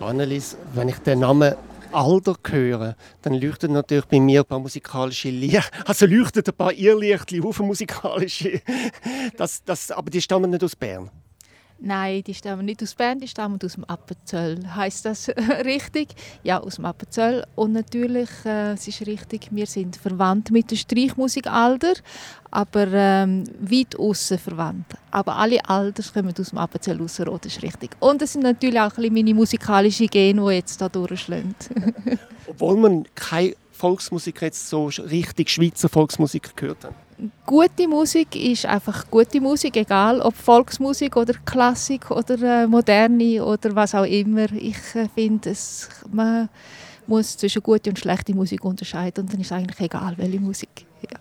Annelies, 0.00 0.56
wenn 0.74 0.88
ich 0.88 0.98
den 0.98 1.20
Namen 1.20 1.54
Alder 1.92 2.36
höre, 2.48 2.96
dann 3.22 3.34
leuchtet 3.34 3.70
natürlich 3.70 4.04
bei 4.06 4.20
mir 4.20 4.40
ein 4.40 4.46
paar 4.46 4.58
musikalische 4.58 5.30
Lichter. 5.30 5.62
Also 5.86 6.06
leuchtet 6.06 6.48
ein 6.48 6.54
paar 6.54 6.72
Irrlichtchen 6.72 7.44
auf 7.44 7.60
musikalische. 7.60 8.60
Das, 9.36 9.64
das, 9.64 9.90
aber 9.90 10.10
die 10.10 10.20
stammen 10.20 10.50
nicht 10.50 10.64
aus 10.64 10.76
Bern. 10.76 11.10
Nein, 11.78 12.22
die 12.26 12.32
stammen 12.32 12.64
nicht 12.64 12.82
aus 12.82 12.94
Bern, 12.94 13.20
die 13.20 13.28
stammen 13.28 13.58
aus 13.62 13.74
dem 13.74 13.84
Appenzell. 13.84 14.58
Heißt 14.74 15.04
das 15.04 15.28
richtig? 15.64 16.08
Ja, 16.42 16.58
aus 16.58 16.76
dem 16.76 16.86
Appenzell. 16.86 17.44
Und 17.54 17.72
natürlich, 17.72 18.30
äh, 18.46 18.72
es 18.72 18.88
ist 18.88 19.06
richtig, 19.06 19.48
wir 19.50 19.66
sind 19.66 19.96
verwandt 19.96 20.50
mit 20.50 20.70
der 20.70 20.76
Streichmusik 20.76 21.46
Alder, 21.46 21.92
aber 22.50 22.86
ähm, 22.90 23.44
weit 23.60 23.98
außen 23.98 24.38
verwandt. 24.38 24.86
Aber 25.10 25.36
alle 25.36 25.68
Alders 25.68 26.14
kommen 26.14 26.32
aus 26.38 26.48
dem 26.48 26.58
Appenzell 26.58 26.98
raus, 26.98 27.16
das 27.16 27.46
ist 27.46 27.62
richtig. 27.62 27.90
Und 28.00 28.22
es 28.22 28.32
sind 28.32 28.42
natürlich 28.42 28.80
auch 28.80 28.84
ein 28.84 28.94
bisschen 28.96 29.14
meine 29.14 29.34
musikalischen 29.34 30.06
Gene, 30.06 30.40
die 30.40 30.54
jetzt 30.54 30.78
hier 30.80 30.88
durchschlagen. 30.88 31.54
Obwohl 32.46 32.76
man 32.78 33.04
keine 33.14 33.54
Volksmusik 33.76 34.42
jetzt 34.42 34.68
so 34.68 34.86
richtig 34.86 35.50
Schweizer 35.50 35.88
Volksmusik 35.88 36.56
gehört 36.56 36.84
hat 36.84 36.94
gute 37.44 37.88
Musik 37.88 38.36
ist 38.36 38.66
einfach 38.66 39.10
gute 39.10 39.40
Musik, 39.40 39.76
egal 39.76 40.20
ob 40.20 40.34
Volksmusik 40.34 41.16
oder 41.16 41.34
Klassik 41.44 42.10
oder 42.10 42.62
äh, 42.62 42.66
moderne 42.66 43.44
oder 43.44 43.74
was 43.74 43.94
auch 43.94 44.04
immer. 44.04 44.50
Ich 44.52 44.76
äh, 44.94 45.08
finde, 45.14 45.54
man 46.12 46.48
muss 47.06 47.36
zwischen 47.36 47.62
gute 47.62 47.90
und 47.90 47.98
schlechte 47.98 48.34
Musik 48.34 48.64
unterscheiden 48.64 49.24
und 49.24 49.32
dann 49.32 49.40
ist 49.40 49.46
es 49.46 49.52
eigentlich 49.52 49.80
egal, 49.80 50.14
welche 50.18 50.40
Musik. 50.40 50.86
Ja. 51.02 51.18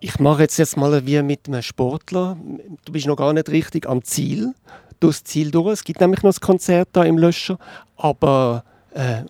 Ich 0.00 0.18
mache 0.18 0.42
jetzt, 0.42 0.58
jetzt 0.58 0.76
mal 0.76 1.06
wie 1.06 1.22
mit 1.22 1.46
einem 1.46 1.62
Sportler. 1.62 2.36
Du 2.84 2.92
bist 2.92 3.06
noch 3.06 3.16
gar 3.16 3.32
nicht 3.32 3.48
richtig 3.48 3.88
am 3.88 4.02
Ziel, 4.02 4.52
durchs 4.98 5.22
Ziel 5.24 5.50
durch. 5.50 5.72
Es 5.72 5.84
gibt 5.84 6.00
nämlich 6.00 6.22
noch 6.22 6.34
ein 6.34 6.40
Konzert 6.40 6.88
da 6.92 7.04
im 7.04 7.18
Löscher, 7.18 7.58
aber 7.96 8.64
äh, 8.92 9.22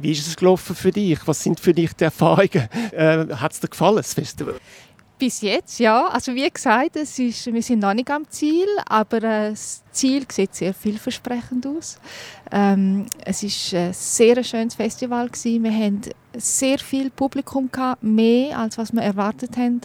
wie 0.00 0.12
ist 0.12 0.26
es 0.26 0.36
gelaufen 0.36 0.76
für 0.76 0.90
dich? 0.90 1.18
Was 1.26 1.42
sind 1.42 1.60
für 1.60 1.72
dich 1.72 1.92
die 1.94 2.04
Erfahrungen? 2.04 2.68
Äh, 2.92 3.26
Hat 3.34 3.52
es 3.52 3.60
dir 3.60 3.68
gefallen, 3.68 3.96
das 3.96 4.14
Festival? 4.14 4.54
Bis 5.18 5.40
jetzt, 5.40 5.78
ja. 5.78 6.08
Also 6.08 6.34
wie 6.34 6.48
gesagt, 6.48 6.96
es 6.96 7.18
ist, 7.18 7.46
wir 7.46 7.62
sind 7.62 7.80
noch 7.80 7.94
nicht 7.94 8.10
am 8.10 8.28
Ziel, 8.28 8.66
aber 8.86 9.18
äh, 9.18 9.50
das 9.50 9.82
Ziel 9.90 10.26
sieht 10.30 10.54
sehr 10.54 10.74
vielversprechend 10.74 11.66
aus. 11.66 11.98
Ähm, 12.52 13.06
es 13.24 13.42
ist 13.42 13.74
ein 13.74 13.92
sehr 13.94 14.42
schönes 14.44 14.74
Festival 14.74 15.28
gewesen. 15.28 15.64
Wir 15.64 15.72
hatten 15.72 16.02
sehr 16.36 16.78
viel 16.78 17.10
Publikum 17.10 17.70
gehabt, 17.72 18.02
mehr 18.02 18.58
als 18.58 18.76
was 18.76 18.92
wir 18.92 19.02
erwartet 19.02 19.56
haben. 19.56 19.80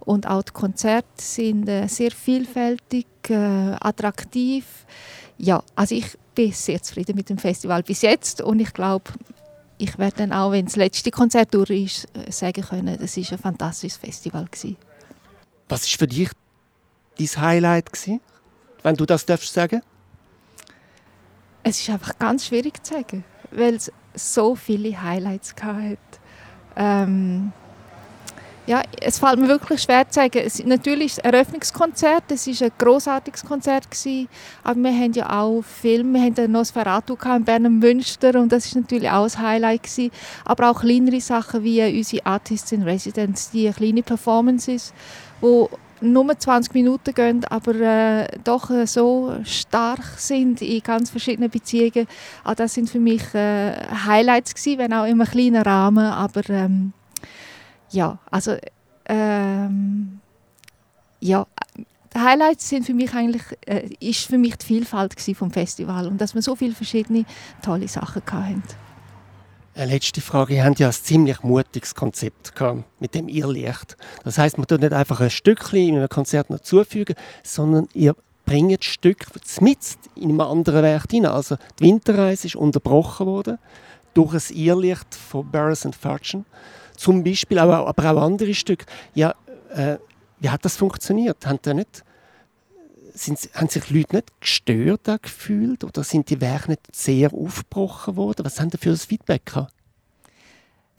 Und 0.00 0.26
auch 0.26 0.42
die 0.42 0.52
Konzerte 0.52 1.06
sind 1.16 1.68
äh, 1.68 1.86
sehr 1.86 2.10
vielfältig, 2.10 3.06
äh, 3.28 3.76
attraktiv. 3.80 4.64
Ja, 5.38 5.62
also 5.76 5.94
ich 5.94 6.06
bin 6.34 6.52
sehr 6.52 6.82
zufrieden 6.82 7.14
mit 7.16 7.30
dem 7.30 7.38
Festival 7.38 7.82
bis 7.82 8.02
jetzt 8.02 8.40
und 8.40 8.60
ich 8.60 8.72
glaube, 8.72 9.10
ich 9.78 9.98
werde 9.98 10.16
dann 10.18 10.32
auch, 10.32 10.52
wenn 10.52 10.66
das 10.66 10.76
letzte 10.76 11.10
Konzert 11.10 11.52
durch 11.54 11.70
ist, 11.70 12.08
sagen 12.30 12.62
können, 12.62 12.98
das 12.98 13.16
ist 13.16 13.32
ein 13.32 13.38
fantastisches 13.38 13.98
Festival 13.98 14.46
gewesen. 14.46 14.76
Was 15.68 15.84
ist 15.84 15.98
für 15.98 16.06
dich 16.06 16.30
dein 17.18 17.28
Highlight 17.36 17.92
gewesen, 17.92 18.20
wenn 18.82 18.96
du 18.96 19.06
das 19.06 19.26
darfst 19.26 19.52
sagen? 19.52 19.82
Es 21.62 21.80
ist 21.80 21.90
einfach 21.90 22.18
ganz 22.18 22.46
schwierig 22.46 22.84
zu 22.84 22.94
sagen, 22.94 23.24
weil 23.50 23.74
es 23.74 23.90
so 24.14 24.54
viele 24.54 25.00
Highlights 25.00 25.54
hatte. 25.60 25.98
Ähm, 26.76 27.52
ja, 28.66 28.82
es 29.00 29.18
fällt 29.18 29.38
mir 29.38 29.48
wirklich 29.48 29.82
schwer 29.82 30.08
zu 30.08 30.20
sagen. 30.20 30.42
Es, 30.44 30.64
natürlich 30.64 31.16
das 31.16 31.24
Eröffnungskonzert, 31.24 32.24
es 32.30 32.46
war 32.46 32.66
ein 32.66 32.72
großartiges 32.78 33.44
Konzert 33.44 33.90
gewesen, 33.90 34.28
aber 34.62 34.80
wir 34.80 34.92
haben 34.92 35.12
ja 35.12 35.40
auch 35.40 35.62
Filme, 35.62 36.18
wir 36.18 36.26
haben 36.26 36.34
den 36.34 36.52
Nosferatu 36.52 37.16
in 37.36 37.44
Bern 37.44 37.78
Münster 37.78 38.40
und 38.40 38.50
das 38.50 38.66
ist 38.66 38.76
natürlich 38.76 39.10
auch 39.10 39.24
ein 39.24 39.38
Highlight 39.38 39.82
gewesen. 39.82 40.10
Aber 40.44 40.70
auch 40.70 40.80
kleinere 40.80 41.20
Sachen 41.20 41.62
wie 41.62 41.82
unsere 41.82 42.24
Artists 42.24 42.72
in 42.72 42.82
Residence, 42.82 43.50
die 43.52 43.70
kleine 43.70 44.02
Performances, 44.02 44.92
wo 45.40 45.68
nur 46.00 46.38
20 46.38 46.74
Minuten 46.74 47.14
gehen, 47.14 47.44
aber 47.46 47.74
äh, 47.74 48.26
doch 48.44 48.70
äh, 48.70 48.86
so 48.86 49.36
stark 49.44 50.04
sind 50.18 50.60
in 50.60 50.82
ganz 50.82 51.10
verschiedenen 51.10 51.50
Beziehungen. 51.50 52.06
Auch 52.44 52.54
das 52.54 52.74
sind 52.74 52.90
für 52.90 52.98
mich 52.98 53.22
äh, 53.34 53.72
Highlights 54.06 54.54
gewesen, 54.54 54.78
wenn 54.78 54.92
auch 54.92 55.06
im 55.06 55.22
kleinen 55.22 55.62
Rahmen, 55.62 56.04
aber 56.04 56.42
ähm, 56.50 56.92
ja, 57.94 58.18
also 58.30 58.56
ähm, 59.06 60.20
ja, 61.20 61.46
Highlights 62.16 62.68
sind 62.68 62.86
für 62.86 62.94
mich 62.94 63.14
eigentlich, 63.14 63.42
äh, 63.66 63.88
ist 64.00 64.26
für 64.26 64.38
mich 64.38 64.56
die 64.56 64.66
Vielfalt 64.66 65.14
vom 65.36 65.50
Festival 65.50 66.06
und 66.06 66.20
dass 66.20 66.34
wir 66.34 66.42
so 66.42 66.54
viele 66.54 66.74
verschiedene 66.74 67.24
tolle 67.62 67.88
Sachen 67.88 68.22
hatten. 68.30 68.62
Eine 69.76 69.92
letzte 69.92 70.20
Frage. 70.20 70.54
Ihr 70.54 70.64
habt 70.64 70.78
ja 70.78 70.86
ein 70.86 70.92
ziemlich 70.92 71.42
mutiges 71.42 71.96
Konzept 71.96 72.54
gehabt, 72.54 72.84
mit 73.00 73.14
dem 73.16 73.28
Irrlicht. 73.28 73.96
Das 74.22 74.38
heißt, 74.38 74.56
man 74.56 74.68
tut 74.68 74.80
nicht 74.80 74.92
einfach 74.92 75.20
ein 75.20 75.30
Stückchen 75.30 75.88
in 75.88 75.96
einem 75.96 76.08
Konzert 76.08 76.48
noch 76.50 76.60
zufügen, 76.60 77.16
sondern 77.42 77.88
ihr 77.92 78.14
bringt 78.46 78.84
Stück 78.84 79.26
mit 79.60 79.78
in 80.14 80.30
einem 80.30 80.40
anderen 80.40 80.84
Werk 80.84 81.10
hinein. 81.10 81.32
Also 81.32 81.56
die 81.80 81.84
Winterreise 81.84 82.46
ist 82.46 82.56
unterbrochen 82.56 83.26
worden 83.26 83.58
durch 84.14 84.34
ein 84.34 84.56
Irrlicht 84.56 85.14
von 85.14 85.50
Barris 85.50 85.84
and 85.84 85.94
Fudgen 85.96 86.44
zum 86.96 87.24
Beispiel, 87.24 87.58
aber, 87.58 87.86
aber 87.86 88.12
auch 88.12 88.22
andere 88.22 88.54
Stücke. 88.54 88.86
Ja, 89.14 89.34
äh, 89.74 89.98
wie 90.38 90.50
hat 90.50 90.64
das 90.64 90.76
funktioniert? 90.76 91.46
Haben, 91.46 91.58
da 91.62 91.74
nicht, 91.74 92.04
sind, 93.12 93.38
haben 93.54 93.68
sich 93.68 93.90
Leute 93.90 94.16
nicht 94.16 94.40
gestört 94.40 95.22
gefühlt 95.22 95.84
oder 95.84 96.04
sind 96.04 96.30
die 96.30 96.40
Werke 96.40 96.72
nicht 96.72 96.94
sehr 96.94 97.32
aufgebrochen 97.32 98.16
worden? 98.16 98.44
Was 98.44 98.60
haben 98.60 98.70
Sie 98.70 98.78
für 98.78 98.90
ein 98.90 98.96
Feedback 98.96 99.46
gehabt? 99.46 99.72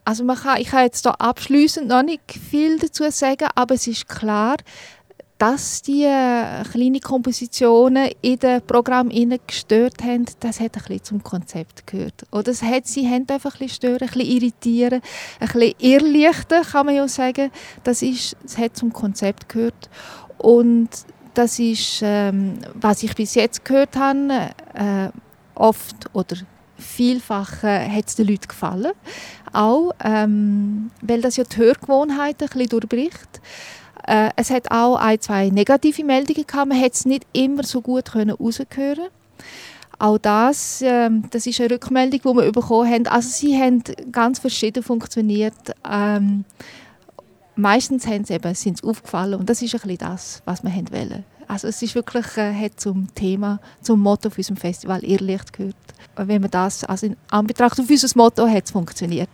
Also 0.03 0.23
man 0.23 0.37
kann, 0.37 0.61
ich 0.61 0.67
kann 0.67 0.83
jetzt 0.83 1.05
da 1.05 1.11
abschließend 1.11 1.87
noch 1.87 2.03
nicht 2.03 2.21
viel 2.31 2.77
dazu 2.77 3.09
sagen, 3.09 3.47
aber 3.55 3.73
es 3.73 3.87
ist 3.87 4.07
klar, 4.07 4.57
dass 5.37 5.81
die 5.81 6.03
äh, 6.03 6.63
kleinen 6.71 7.01
Kompositionen 7.01 8.09
in 8.21 8.39
dem 8.39 8.61
Programm 8.61 9.09
gestört 9.45 10.01
haben, 10.01 10.25
das 10.39 10.59
hat 10.61 10.77
ein 10.89 11.03
zum 11.03 11.21
Konzept 11.23 11.85
gehört. 11.87 12.25
Oder 12.31 12.51
es 12.51 12.61
hat, 12.61 12.87
sie 12.87 13.07
haben 13.07 13.27
einfach 13.29 13.55
ein 13.55 13.59
bisschen 13.59 13.75
stören, 13.75 14.01
ein 14.03 14.07
bisschen 14.07 14.21
irritieren, 14.21 15.01
ein 15.39 15.47
bisschen 15.47 15.73
irrlichten, 15.79 16.63
kann 16.63 16.85
man 16.85 16.95
ja 16.95 17.07
sagen. 17.07 17.51
Das, 17.83 18.01
ist, 18.01 18.37
das 18.43 18.57
hat 18.57 18.77
zum 18.77 18.93
Konzept 18.93 19.49
gehört. 19.49 19.89
Und 20.37 20.89
das 21.33 21.59
ist, 21.59 21.99
ähm, 22.01 22.59
was 22.73 23.03
ich 23.03 23.13
bis 23.13 23.35
jetzt 23.35 23.65
gehört 23.65 23.97
habe, 23.97 24.51
äh, 24.73 25.09
oft 25.53 26.13
oder 26.13 26.37
vielfach 26.77 27.63
äh, 27.63 27.89
hat 27.89 28.07
es 28.07 28.15
den 28.15 28.27
Leuten 28.27 28.47
gefallen. 28.47 28.93
Auch, 29.51 29.91
ähm, 30.03 30.91
weil 31.01 31.21
das 31.21 31.35
ja 31.35 31.43
die 31.43 31.57
Hörgewohnheiten 31.57 32.47
ein 32.47 32.57
bisschen 32.57 32.69
durchbricht. 32.69 33.41
Äh, 34.07 34.29
es 34.35 34.49
hat 34.49 34.71
auch 34.71 34.97
ein, 34.97 35.19
zwei 35.19 35.49
negative 35.49 36.03
Meldungen 36.03 36.45
gehabt. 36.45 36.69
Man 36.69 36.81
hat 36.81 36.93
es 36.93 37.05
nicht 37.05 37.25
immer 37.33 37.63
so 37.63 37.81
gut 37.81 38.13
heraushören 38.13 39.09
auch 39.99 40.17
das, 40.17 40.81
äh, 40.81 41.09
das 41.31 41.47
ist 41.47 41.59
eine 41.59 41.71
Rückmeldung, 41.71 42.19
die 42.19 42.41
wir 42.41 42.51
bekommen 42.51 42.91
haben. 42.91 43.07
Also 43.07 43.29
sie 43.29 43.59
haben 43.59 43.83
ganz 44.11 44.39
verschieden 44.39 44.83
funktioniert. 44.83 45.53
Ähm, 45.89 46.45
meistens 47.55 48.05
haben 48.07 48.25
sie 48.25 48.33
eben, 48.33 48.53
sind 48.55 48.79
sie 48.79 48.87
aufgefallen 48.87 49.39
und 49.39 49.49
das 49.49 49.61
ist 49.61 49.73
ein 49.73 49.81
bisschen 49.81 49.97
das, 49.97 50.41
was 50.45 50.63
wir 50.63 50.71
haben 50.71 50.91
wollen. 50.91 51.23
Also 51.47 51.67
es 51.67 51.81
ist 51.81 51.95
wirklich, 51.95 52.25
äh, 52.37 52.53
hat 52.53 52.79
zum 52.79 53.13
Thema, 53.13 53.59
zum 53.81 54.01
Motto 54.01 54.29
für 54.29 54.37
unserem 54.37 54.57
Festival 54.57 55.03
Irrlicht 55.03 55.53
gehört. 55.53 55.75
Wenn 56.15 56.41
man 56.41 56.51
das 56.51 56.83
also 56.83 57.07
in 57.07 57.17
Anbetracht 57.29 57.79
auf 57.79 57.89
unser 57.89 58.17
Motto 58.17 58.47
hat 58.47 58.65
es 58.65 58.71
funktioniert. 58.71 59.29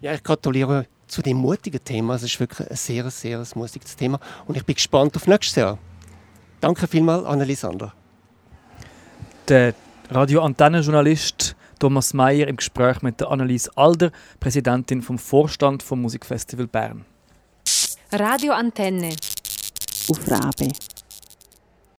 Ja, 0.00 0.14
ich 0.14 0.22
gratuliere 0.22 0.86
zu 1.14 1.22
dem 1.22 1.36
mutigen 1.36 1.82
Thema. 1.84 2.16
Es 2.16 2.24
ist 2.24 2.40
wirklich 2.40 2.68
ein 2.68 2.76
sehr, 2.76 3.08
sehr 3.08 3.44
mutiges 3.54 3.94
Thema. 3.94 4.18
Und 4.46 4.56
ich 4.56 4.64
bin 4.64 4.74
gespannt 4.74 5.14
auf 5.14 5.28
nächstes 5.28 5.54
Jahr. 5.54 5.78
Danke 6.60 6.88
vielmals, 6.88 7.24
Annelisander. 7.24 7.94
Der 9.46 9.74
Radio-Antennen-Journalist 10.10 11.54
Thomas 11.78 12.14
Mayer 12.14 12.48
im 12.48 12.56
Gespräch 12.56 13.00
mit 13.02 13.20
der 13.20 13.30
Annelies 13.30 13.68
Alder, 13.76 14.10
Präsidentin 14.40 15.02
vom 15.02 15.18
Vorstand 15.18 15.84
vom 15.84 16.02
Musikfestival 16.02 16.66
Bern. 16.66 17.04
Radio 18.10 18.52
Antenne. 18.52 19.10
Auf 20.08 20.28
Rabe. 20.28 20.72